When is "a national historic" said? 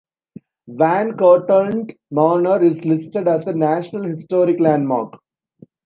3.45-4.59